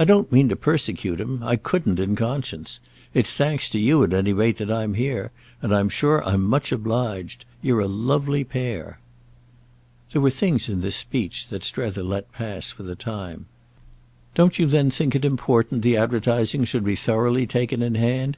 I 0.00 0.04
don't 0.04 0.32
mean 0.32 0.48
to 0.48 0.56
persecute 0.56 1.20
him; 1.20 1.44
I 1.44 1.54
couldn't 1.54 2.00
in 2.00 2.16
conscience. 2.16 2.80
It's 3.14 3.32
thanks 3.32 3.70
to 3.70 3.78
you 3.78 4.02
at 4.02 4.12
any 4.12 4.32
rate 4.32 4.56
that 4.58 4.68
I'm 4.68 4.94
here, 4.94 5.30
and 5.62 5.72
I'm 5.72 5.88
sure 5.88 6.24
I'm 6.26 6.42
much 6.42 6.72
obliged. 6.72 7.44
You're 7.62 7.78
a 7.78 7.86
lovely 7.86 8.42
pair." 8.42 8.98
There 10.10 10.20
were 10.22 10.30
things 10.30 10.68
in 10.68 10.80
this 10.80 10.96
speech 10.96 11.46
that 11.50 11.62
Strether 11.62 12.02
let 12.02 12.32
pass 12.32 12.72
for 12.72 12.82
the 12.82 12.96
time. 12.96 13.46
"Don't 14.34 14.58
you 14.58 14.66
then 14.66 14.90
think 14.90 15.14
it 15.14 15.24
important 15.24 15.82
the 15.82 15.96
advertising 15.96 16.64
should 16.64 16.82
be 16.82 16.96
thoroughly 16.96 17.46
taken 17.46 17.80
in 17.80 17.94
hand? 17.94 18.36